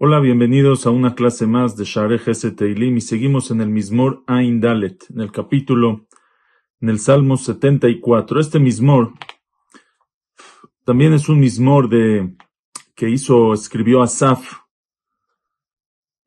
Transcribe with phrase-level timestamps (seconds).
[0.00, 2.18] Hola, bienvenidos a una clase más de Share
[2.56, 6.06] Teilim y seguimos en el Mismor Ain Dalet, en el capítulo,
[6.80, 8.40] en el Salmo 74.
[8.40, 9.12] Este Mismor
[10.84, 12.34] también es un Mismor de,
[12.94, 14.60] que hizo, escribió Asaf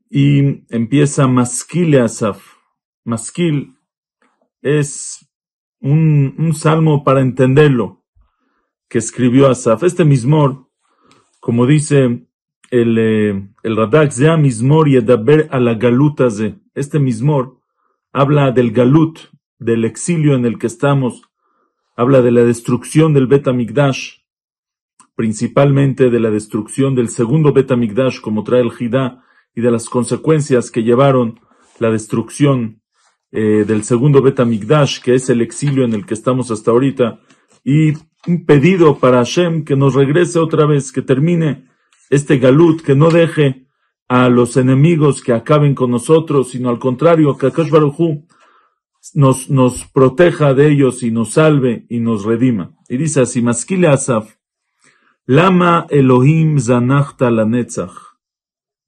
[0.09, 2.57] y empieza Maskile Asaf.
[3.03, 3.77] Maskil
[4.61, 5.27] es
[5.81, 8.03] un, un salmo para entenderlo
[8.87, 9.83] que escribió Asaf.
[9.83, 10.67] Este Mismor,
[11.39, 12.27] como dice
[12.69, 15.77] el, eh, el Radak, Zea Mismor Yedaber a la.
[16.73, 17.59] Este Mismor
[18.13, 19.19] habla del Galut,
[19.59, 21.23] del exilio en el que estamos,
[21.95, 23.45] habla de la destrucción del Bet
[25.15, 27.71] principalmente de la destrucción del segundo Bet
[28.21, 31.39] como trae el Jidá, y de las consecuencias que llevaron
[31.79, 32.80] la destrucción
[33.31, 34.39] eh, del segundo Bet
[35.03, 37.19] que es el exilio en el que estamos hasta ahorita,
[37.63, 37.93] y
[38.27, 41.67] un pedido para Hashem que nos regrese otra vez, que termine
[42.09, 43.67] este galut, que no deje
[44.07, 48.27] a los enemigos que acaben con nosotros, sino al contrario, que Akash Baruchu
[49.13, 52.73] nos, nos proteja de ellos y nos salve y nos redima.
[52.89, 53.41] Y dice así,
[53.87, 54.35] Asaf,
[55.25, 57.93] Lama Elohim zanachta la netzach,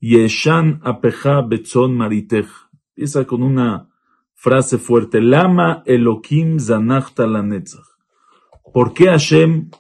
[0.02, 2.50] yeshan apeja betzon maritech.
[2.90, 3.93] Empieza con una
[4.44, 7.88] frase fuerte, Lama Elohim zanachta la netzach.
[8.74, 9.72] ¿Por qué Hashem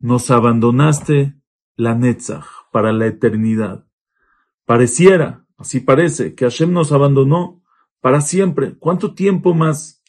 [0.00, 1.34] nos abandonaste
[1.76, 2.58] la netzach?
[2.70, 3.86] para la eternidad.
[4.64, 7.62] Pareciera, así parece, que Hashem nos abandonó
[8.00, 8.76] para siempre.
[8.78, 10.02] ¿Cuánto tiempo más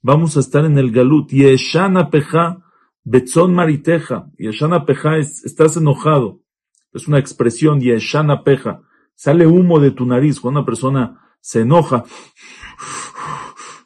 [0.00, 1.30] vamos a estar en el Galut?
[1.30, 2.62] Yeshana Peja,
[3.02, 4.30] Betzon Mariteja.
[4.38, 6.40] Yeshana Peja es, estás enojado.
[6.92, 8.82] Es una expresión, Yeshana Peja.
[9.14, 10.40] Sale humo de tu nariz.
[10.40, 12.04] Cuando una persona se enoja,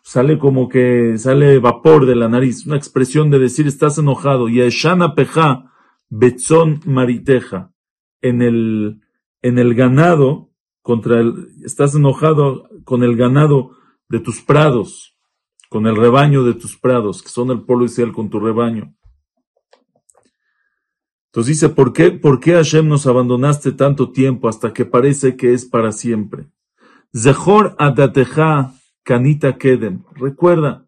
[0.09, 2.65] sale como que sale vapor de la nariz.
[2.65, 4.49] Una expresión de decir estás enojado.
[4.49, 5.71] Yeshana Peja,
[6.09, 7.75] Betzon Mariteja
[8.23, 9.03] en el,
[9.43, 10.51] en el ganado,
[10.81, 13.73] contra el, estás enojado con el ganado
[14.09, 15.15] de tus prados,
[15.69, 18.95] con el rebaño de tus prados, que son el pueblo Israel con tu rebaño.
[21.27, 25.53] Entonces dice, ¿por qué, ¿por qué Hashem nos abandonaste tanto tiempo hasta que parece que
[25.53, 26.49] es para siempre?
[27.15, 28.73] Zehor adateja
[29.09, 29.95] kanita kedem.
[30.27, 30.87] Recuerda,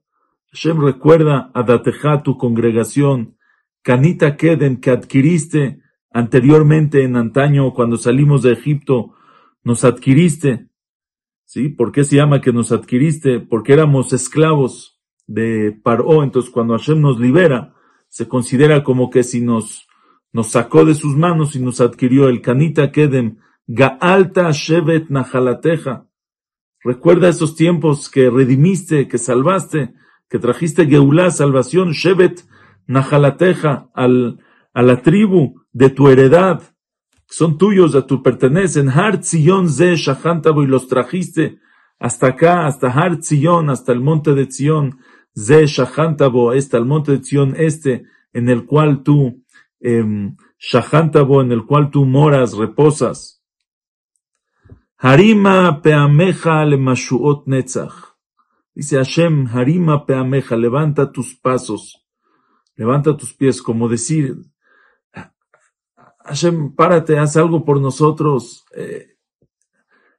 [0.52, 3.36] Hashem recuerda adateja tu congregación,
[3.82, 5.80] kanita kedem que adquiriste
[6.12, 9.14] Anteriormente, en antaño, cuando salimos de Egipto,
[9.62, 10.66] nos adquiriste.
[11.44, 11.68] ¿Sí?
[11.68, 13.38] ¿Por qué se llama que nos adquiriste?
[13.38, 16.24] Porque éramos esclavos de Paró.
[16.24, 17.74] Entonces, cuando Hashem nos libera,
[18.08, 19.86] se considera como que si nos,
[20.32, 23.38] nos sacó de sus manos y nos adquirió el Kanita Kedem,
[23.68, 26.08] Gaalta Shevet Nahalateja.
[26.82, 29.92] Recuerda esos tiempos que redimiste, que salvaste,
[30.28, 32.44] que trajiste Geulá, salvación, Shevet
[32.86, 34.38] Nahalateja, al,
[34.72, 36.62] a la tribu de tu heredad,
[37.26, 38.88] son tuyos, a tu pertenecen.
[38.88, 41.58] Har Zion ze y los trajiste
[41.98, 43.18] hasta acá, hasta Har
[43.68, 44.98] hasta el monte de Zion,
[45.36, 49.44] ze Shachantabo, este, el monte de Zion este, en el cual tú,
[49.80, 53.39] eh, en el cual tú moras, reposas.
[55.02, 57.94] Harima peameja le mashuot netzach.
[58.74, 62.04] Dice Hashem, Harima peameja, levanta tus pasos,
[62.76, 64.36] levanta tus pies, como decir,
[66.22, 68.66] Hashem, párate, haz algo por nosotros.
[68.76, 69.16] Eh,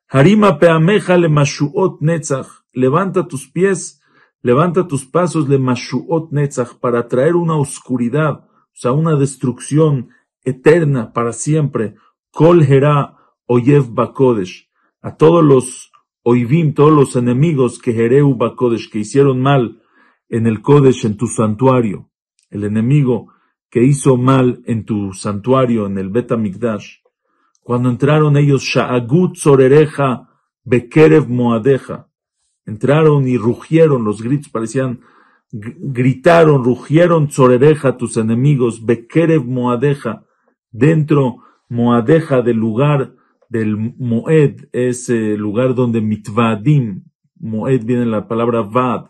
[0.10, 2.48] Harima peameja le mashuot netzach.
[2.74, 4.02] Levanta tus pies,
[4.42, 10.10] levanta tus pasos le mashuot netzach para traer una oscuridad, o sea, una destrucción
[10.44, 11.94] eterna para siempre.
[12.32, 14.71] Kol hera oyev bakodesh.
[15.02, 15.92] A todos los
[16.24, 19.82] oivim, todos los enemigos que Jereu bakodesh, que hicieron mal
[20.30, 22.10] en el kodesh, en tu santuario.
[22.50, 23.34] El enemigo
[23.70, 26.32] que hizo mal en tu santuario, en el Bet
[27.64, 30.28] cuando entraron ellos, Sha'agut Sorereja
[30.64, 32.08] Bekerev Moadeja,
[32.66, 35.02] entraron y rugieron, los gritos parecían,
[35.52, 40.26] gritaron, rugieron Sorereja, tus enemigos, Bekerev Moadeja,
[40.72, 41.38] dentro
[41.70, 43.16] Moadeja del lugar
[43.52, 47.04] del Moed, ese lugar donde Mitvadim,
[47.38, 49.10] Moed viene la palabra Vad,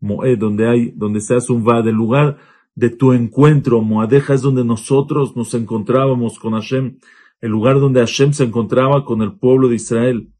[0.00, 2.38] Moed, donde hay, donde se hace un Vad, el lugar
[2.74, 3.82] de tu encuentro.
[3.82, 7.00] Moadeja es donde nosotros nos encontrábamos con Hashem,
[7.42, 10.32] el lugar donde Hashem se encontraba con el pueblo de Israel.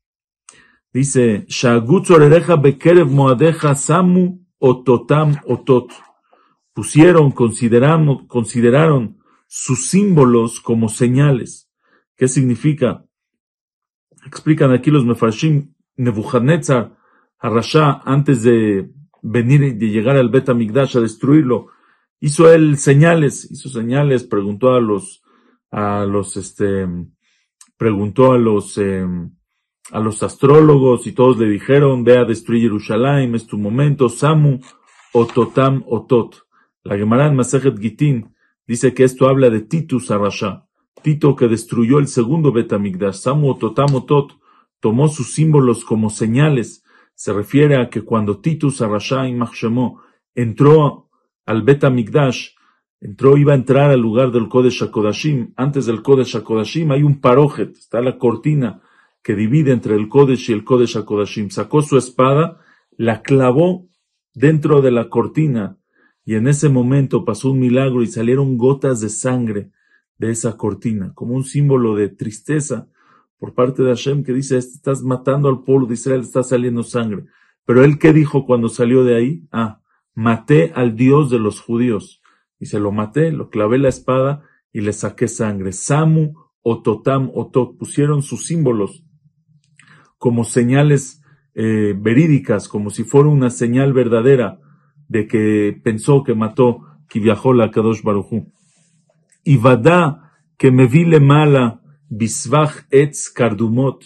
[0.90, 1.46] Dice,
[2.62, 5.90] Bekerev Moadeja Samu Ototam Otot.
[6.72, 11.68] Pusieron, consideraron, consideraron sus símbolos como señales.
[12.16, 13.04] ¿Qué significa?
[14.24, 16.92] Explican aquí los Mefarshim, Nebuchadnezzar,
[17.40, 18.90] Rasha, antes de
[19.22, 21.68] venir, de llegar al Bet a destruirlo,
[22.20, 25.22] hizo él señales, hizo señales, preguntó a los,
[25.70, 26.86] a los, este,
[27.76, 29.32] preguntó a los, em,
[29.90, 34.60] a los astrólogos y todos le dijeron, ve a destruir Jerusalén, es tu momento, Samu,
[35.12, 36.46] Ototam, Otot.
[36.84, 38.34] La Gemara en Masejet Gitin
[38.66, 40.66] dice que esto habla de Titus Arasha,
[41.02, 44.32] Tito que destruyó el segundo Betamigdash, Samu, Ototam, Otot,
[44.80, 46.84] tomó sus símbolos como señales,
[47.14, 50.02] se refiere a que cuando Titus Arasha y Machshemó
[50.34, 51.08] entró
[51.46, 52.50] al Betamigdash,
[53.00, 57.20] entró, iba a entrar al lugar del Kodesh HaKodashim, antes del Kodesh HaKodashim hay un
[57.20, 58.80] parojet, está la cortina,
[59.22, 61.50] que divide entre el Kodesh y el Kodesh HaKodashim.
[61.50, 62.60] Sacó su espada,
[62.96, 63.86] la clavó
[64.34, 65.78] dentro de la cortina
[66.24, 69.70] y en ese momento pasó un milagro y salieron gotas de sangre
[70.18, 72.88] de esa cortina, como un símbolo de tristeza
[73.38, 77.24] por parte de Hashem que dice, estás matando al pueblo de Israel, está saliendo sangre.
[77.64, 79.48] Pero él qué dijo cuando salió de ahí?
[79.50, 79.80] Ah,
[80.14, 82.22] maté al Dios de los judíos.
[82.60, 85.72] Y se lo maté, lo clavé la espada y le saqué sangre.
[85.72, 89.04] Samu, Ototam, Otot, pusieron sus símbolos
[90.18, 91.20] como señales
[91.54, 94.60] eh, verídicas, como si fuera una señal verdadera
[95.08, 98.52] de que pensó que mató que viajó la Kadosh Baruchu.
[99.44, 104.04] Y vada que me vi le mala bisvach etz kardumot,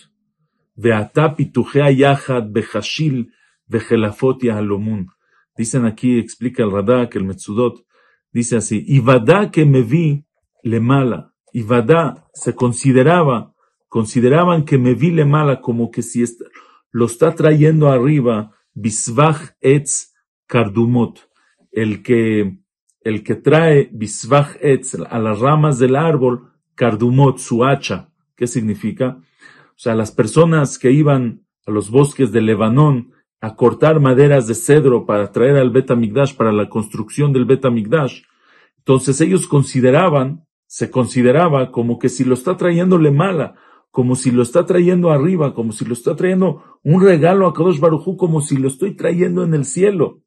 [0.76, 3.30] veata pitujea yachad bechashil
[3.68, 5.08] vejelafot yahalomun.
[5.56, 7.84] Dicen aquí, explica el Radak, el Metzudot,
[8.32, 10.24] dice así, y vada que me vi
[10.62, 13.54] le mala, y vada se consideraba
[13.88, 16.22] consideraban que me vi le mala como que si
[16.90, 20.12] lo está trayendo arriba, bisvach etz
[20.46, 21.30] kardumot,
[21.72, 22.58] el que,
[23.06, 28.08] el que trae bisvach etz a las ramas del árbol, kardumot, su hacha.
[28.34, 29.18] ¿Qué significa?
[29.68, 34.54] O sea, las personas que iban a los bosques de Lebanón a cortar maderas de
[34.56, 38.22] cedro para traer al Betamigdash, para la construcción del Betamigdash,
[38.78, 43.54] entonces ellos consideraban, se consideraba como que si lo está trayéndole mala,
[43.92, 47.78] como si lo está trayendo arriba, como si lo está trayendo un regalo a Kadosh
[47.78, 50.22] Barujú, como si lo estoy trayendo en el cielo.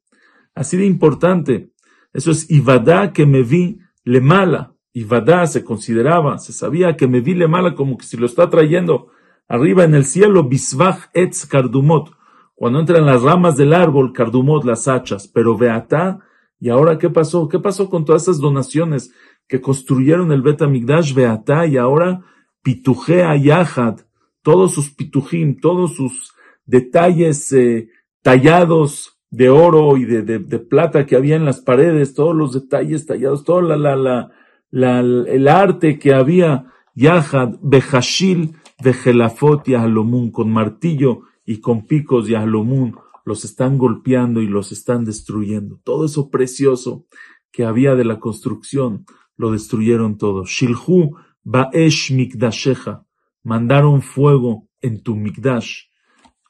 [0.54, 1.72] Así de importante.
[2.12, 4.74] Eso es Ivadá que me vi le mala.
[4.92, 8.50] Ivadá se consideraba, se sabía que me vi le mala como que si lo está
[8.50, 9.08] trayendo
[9.46, 12.10] arriba en el cielo, Bisvach etz kardumot.
[12.54, 15.28] Cuando entran las ramas del árbol, kardumot, las hachas.
[15.28, 16.20] Pero Beatá,
[16.58, 17.48] ¿y ahora qué pasó?
[17.48, 19.12] ¿Qué pasó con todas esas donaciones
[19.48, 22.22] que construyeron el Bet Amigdash Beatá y ahora
[22.62, 24.00] pitujea yahad,
[24.42, 26.32] todos sus pitujim, todos sus
[26.66, 27.88] detalles eh,
[28.22, 33.06] tallados de oro y de, de, plata que había en las paredes, todos los detalles
[33.06, 34.32] tallados, todo la, la, la,
[34.70, 42.28] la el arte que había, yahad, bejashil, bejelafot y ahlomún, con martillo y con picos
[42.28, 45.80] y ahlomún, los están golpeando y los están destruyendo.
[45.84, 47.06] Todo eso precioso
[47.52, 49.04] que había de la construcción,
[49.36, 50.44] lo destruyeron todo.
[50.44, 53.06] Shilhu Baesh Mikdasheja,
[53.42, 55.84] mandaron fuego en tu Mikdash,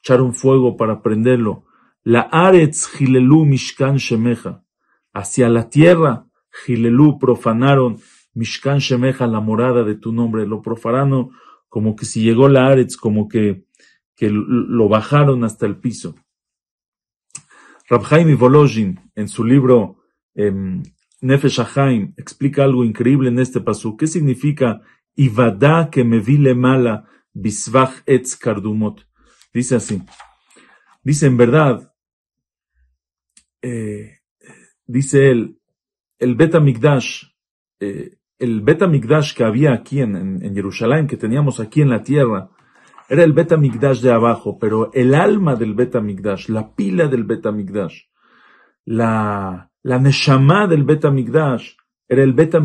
[0.03, 1.65] echaron fuego para prenderlo.
[2.03, 4.63] La Aretz Gilelu Mishkan Shemeja,
[5.13, 6.25] hacia la tierra,
[6.65, 7.99] Gilelu profanaron
[8.33, 11.31] Mishkan Shemeja, la morada de tu nombre, lo profanaron
[11.69, 13.65] como que si llegó la Aretz, como que,
[14.15, 16.15] que lo bajaron hasta el piso.
[17.89, 19.97] Rabhaim Volozhin, en su libro
[20.33, 20.81] eh,
[21.21, 23.95] Nefesh Haim explica algo increíble en este paso.
[23.95, 24.81] ¿Qué significa
[25.15, 29.05] Ivada que me vi le mala bisvach etz kardumot?
[29.53, 30.01] Dice así.
[31.03, 31.90] Dice en verdad,
[33.61, 34.19] eh,
[34.85, 35.57] dice él,
[36.19, 36.55] el Bet
[37.79, 38.79] eh, el Bet
[39.35, 42.49] que había aquí en, en, Jerusalén, que teníamos aquí en la tierra,
[43.09, 45.95] era el Bet de abajo, pero el alma del Bet
[46.47, 47.45] la pila del Bet
[48.85, 52.55] la la Neshama del Bet era el Bet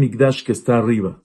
[0.45, 1.23] que está arriba.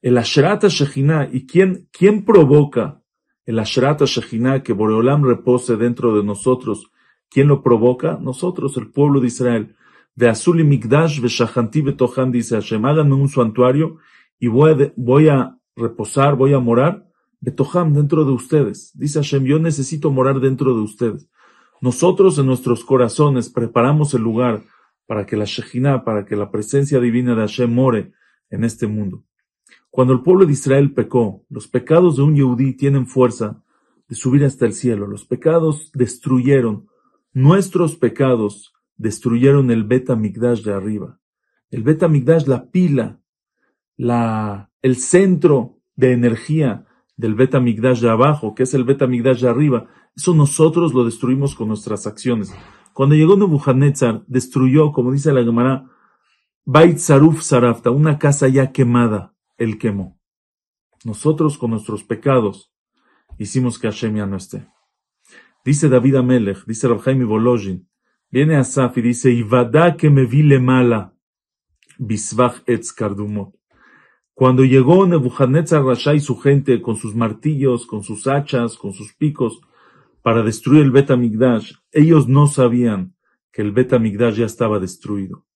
[0.00, 3.02] El Ashrat Shekhinah, ¿y quién, quién provoca
[3.44, 6.90] el Ashrat Shekhinah que Boreolam repose dentro de nosotros?
[7.30, 8.18] ¿Quién lo provoca?
[8.20, 9.76] Nosotros, el pueblo de Israel.
[10.14, 13.98] De Azul y Migdash, Veshahanti Betohan, dice Hashem, háganme un santuario
[14.38, 17.06] y voy a, reposar, voy a morar
[17.40, 18.92] Betoham dentro de ustedes.
[18.94, 21.28] Dice Hashem, yo necesito morar dentro de ustedes.
[21.82, 24.64] Nosotros en nuestros corazones preparamos el lugar
[25.06, 28.12] para que la Shekhinah, para que la presencia divina de Hashem more
[28.50, 29.22] en este mundo.
[29.90, 33.62] Cuando el pueblo de Israel pecó, los pecados de un Yehudí tienen fuerza
[34.08, 35.06] de subir hasta el cielo.
[35.06, 36.88] Los pecados destruyeron,
[37.36, 41.20] nuestros pecados destruyeron el Bet Migdash de arriba.
[41.68, 43.20] El Bet Migdash, la pila,
[43.98, 49.42] la, el centro de energía del Bet Migdash de abajo, que es el Bet Migdash
[49.42, 52.54] de arriba, eso nosotros lo destruimos con nuestras acciones.
[52.94, 55.90] Cuando llegó Nebuchadnezzar, destruyó, como dice la Gemara,
[56.64, 60.18] Bait Saruf Sarafta, una casa ya quemada, él quemó.
[61.04, 62.72] Nosotros con nuestros pecados
[63.36, 64.66] hicimos que Hashem ya no esté.
[65.66, 67.88] Dice David Amelech, dice Rabjaim Volojin,
[68.30, 71.12] viene Asaf y dice, Ivada que me vi le mala,
[71.98, 73.52] bisvach etz kardumot.
[74.32, 79.12] Cuando llegó Nebuchadnezzar Rasha y su gente con sus martillos, con sus hachas, con sus
[79.14, 79.60] picos,
[80.22, 81.10] para destruir el Bet
[81.90, 83.16] ellos no sabían
[83.50, 83.90] que el Bet
[84.36, 85.46] ya estaba destruido.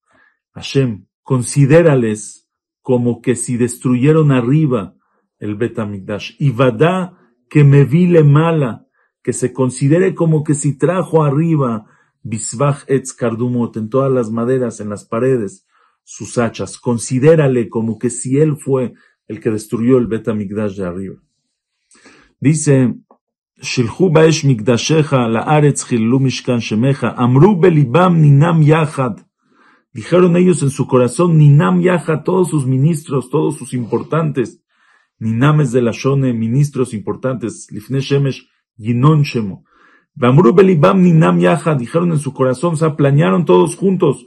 [0.55, 2.51] Hashem, considérales
[2.83, 4.97] como que si destruyeron arriba
[5.39, 5.79] el Bet
[6.41, 7.17] Y vada
[7.49, 8.89] que me vile mala,
[9.23, 11.87] que se considere como que si trajo arriba
[12.23, 15.67] Bisbach etz kardumot en todas las maderas, en las paredes,
[16.05, 16.79] sus hachas.
[16.79, 18.93] Considérale como que si él fue
[19.27, 21.17] el que destruyó el Bet de arriba.
[22.41, 22.95] Dice,
[23.63, 29.19] Shilchu baesh migdashecha la aretz mishkan shemecha, amru belibam ninam yachad.
[29.93, 34.63] Dijeron ellos en su corazón, ninam yachad, todos sus ministros, todos sus importantes,
[35.19, 39.65] ninames de la shone, ministros importantes, lifne shemesh, yinon shemo.
[40.21, 44.27] Amru belibam ninam yachad, dijeron en su corazón, se planearon todos juntos,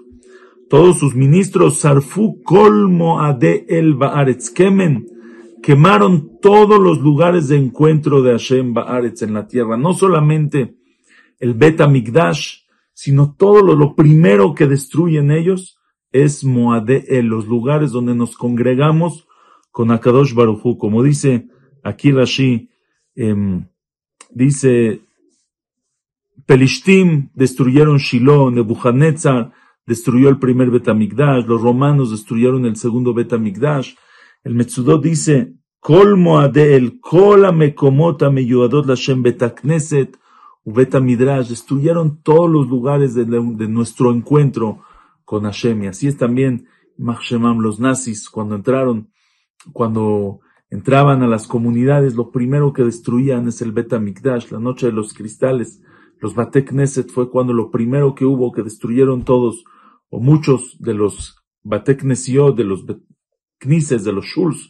[0.69, 5.07] todos sus ministros, Sarfu colmo ade el Baaretz, quemen,
[5.61, 10.75] quemaron todos los lugares de encuentro de Hashem Baaretz en la tierra, no solamente
[11.39, 15.77] el Beta Migdash, sino todo lo, primero que destruyen ellos
[16.11, 19.27] es Moade el, los lugares donde nos congregamos
[19.71, 21.47] con Akadosh Baruchu, como dice
[21.83, 22.69] aquí Rashi,
[23.15, 23.67] em,
[24.33, 25.01] dice,
[26.45, 29.51] Pelishtim destruyeron Shiloh, Nebuchadnezzar,
[29.85, 33.95] destruyó el primer Betamigdash, los romanos destruyeron el segundo Betamigdash.
[34.43, 40.17] El Metsudot dice, Kol Moadel, Kol Amekomot Ameyuadot Lashem Betakneset,
[40.65, 44.81] Betamidrash, destruyeron todos los lugares de, nuestro encuentro
[45.25, 45.83] con Hashem.
[45.83, 49.09] Y así es también, Machshemam, los nazis, cuando entraron,
[49.73, 50.39] cuando
[50.73, 55.13] entraban a las comunidades, lo primero que destruían es el Betamigdash, la noche de los
[55.13, 55.83] cristales.
[56.19, 59.65] Los Batekneset fue cuando lo primero que hubo, que destruyeron todos
[60.09, 62.85] o muchos de los Bateknesiot, de los
[63.59, 64.69] Knises, de los Shuls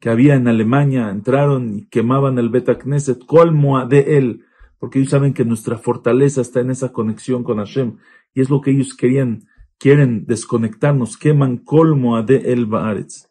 [0.00, 4.44] que había en Alemania, entraron y quemaban el Betakneset, colmo de él,
[4.80, 7.98] porque ellos saben que nuestra fortaleza está en esa conexión con Hashem,
[8.34, 9.46] y es lo que ellos querían,
[9.78, 13.28] quieren desconectarnos, queman colmo de el Baaretz.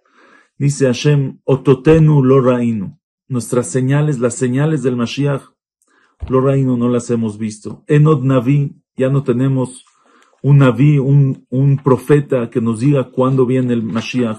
[0.63, 5.41] Dice Hashem, Ototenu lo rainu, nuestras señales, las señales del Mashiach,
[6.29, 7.83] lo rainu no las hemos visto.
[7.85, 9.83] Enod Navi, ya no tenemos
[10.41, 14.37] un naví, un, un profeta que nos diga cuándo viene el Mashiach.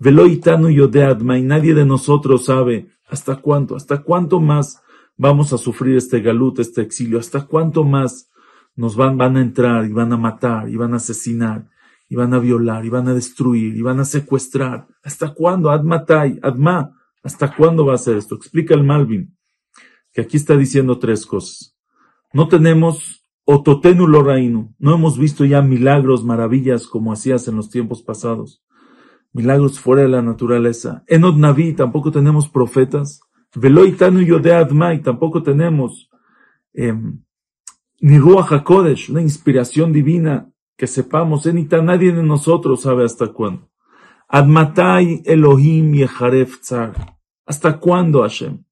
[0.00, 4.82] Veloitanu yodeadma, y nadie de nosotros sabe hasta cuánto, hasta cuánto más
[5.16, 8.28] vamos a sufrir este galut, este exilio, hasta cuánto más
[8.74, 11.68] nos van, van a entrar y van a matar y van a asesinar
[12.10, 14.88] y van a violar y van a destruir y van a secuestrar.
[15.04, 15.70] ¿Hasta cuándo?
[15.70, 18.34] Admatai, Adma, ¿hasta cuándo va a ser esto?
[18.34, 19.38] Explica el Malvin,
[20.12, 21.76] que aquí está diciendo tres cosas.
[22.32, 24.74] No tenemos Ototenu Lorainu.
[24.78, 28.60] No hemos visto ya milagros, maravillas como hacías en los tiempos pasados.
[29.32, 31.04] Milagros fuera de la naturaleza.
[31.06, 33.20] Enod Naví, tampoco tenemos profetas.
[33.54, 36.10] Veloitanu Yodeadmai, tampoco tenemos
[36.74, 36.92] eh,
[38.00, 40.50] ni Ruach HaKodesh, una inspiración divina
[40.80, 41.44] que sepamos.
[41.44, 43.68] Enita, nadie de nosotros sabe hasta cuándo.
[44.26, 47.18] Admatai Elohim Yeharef Tzar.
[47.44, 48.64] ¿Hasta cuándo Hashem?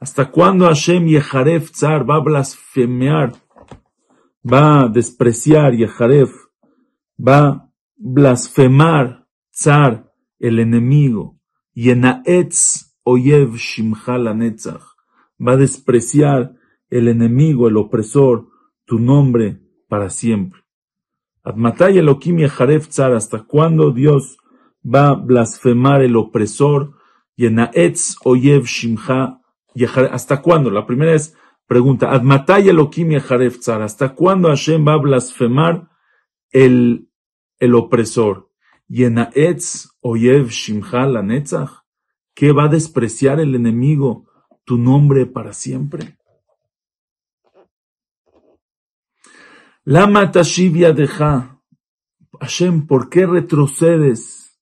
[0.00, 3.34] ¿Hasta cuándo Hashem Yeharef Tzar va a blasfemear
[4.42, 6.32] va a despreciar Yaharef,
[7.18, 11.38] va a blasfemar Zar, el enemigo,
[11.74, 14.82] Yenaetz Oyev Shimcha Netzach,
[15.38, 16.54] va a despreciar
[16.90, 18.48] el enemigo, el opresor,
[18.84, 20.60] tu nombre para siempre.
[20.60, 24.38] Admatay Elohim Yaharef Tzar, ¿hasta cuándo Dios
[24.82, 26.94] va a blasfemar el opresor?
[28.24, 28.64] Oyev
[30.10, 30.70] ¿Hasta cuándo?
[30.70, 31.34] La primera es
[31.66, 35.88] Pregunta, Admatay ¿hasta cuándo Hashem va a blasfemar
[36.50, 37.08] el,
[37.58, 38.50] el opresor?
[40.02, 40.50] Oyev
[42.34, 44.28] ¿qué va a despreciar el enemigo
[44.64, 46.18] tu nombre para siempre?
[49.84, 51.60] Lama Tashiv Yadeja,
[52.40, 54.60] Hashem, ¿por qué retrocedes?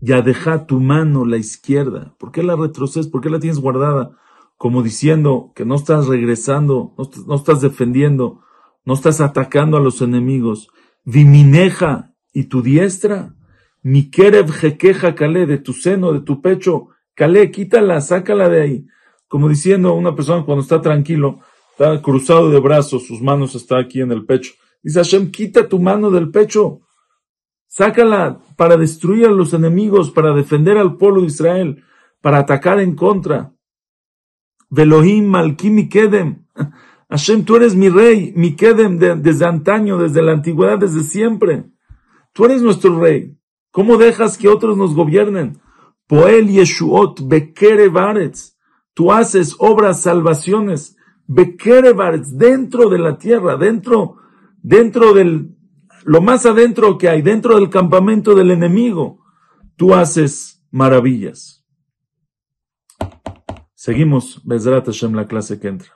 [0.00, 2.14] Yadeja tu mano, la izquierda.
[2.18, 3.08] ¿Por qué la retrocedes?
[3.08, 4.18] ¿Por qué la tienes guardada?
[4.56, 6.94] como diciendo que no estás regresando,
[7.26, 8.40] no, estás defendiendo,
[8.84, 10.68] no estás atacando a los enemigos.
[11.04, 13.34] Vimineja y tu diestra,
[13.82, 18.86] mi kerev jequeja calé de tu seno, de tu pecho, calé, quítala, sácala de ahí.
[19.28, 21.40] Como diciendo una persona cuando está tranquilo,
[21.76, 24.52] está cruzado de brazos, sus manos están aquí en el pecho.
[24.82, 26.80] Dice Hashem, quita tu mano del pecho.
[27.66, 31.84] Sácala para destruir a los enemigos, para defender al pueblo de Israel,
[32.20, 33.52] para atacar en contra.
[34.70, 36.46] Velohim Malki Kedem.
[37.08, 41.64] Hashem, tú eres mi rey, mi Kedem desde antaño, desde la antigüedad, desde siempre.
[42.32, 43.36] Tú eres nuestro rey.
[43.72, 45.60] ¿Cómo dejas que otros nos gobiernen?
[46.06, 48.56] Poel Yeshuot Bekere Baretz.
[48.94, 50.93] Tú haces obras, salvaciones.
[51.26, 54.16] Bekere Baretz, dentro de la tierra, dentro,
[54.62, 55.56] dentro del,
[56.04, 59.24] lo más adentro que hay, dentro del campamento del enemigo.
[59.76, 61.64] Tú haces maravillas.
[63.74, 65.93] Seguimos, Bezrat Hashem, la clase que entra.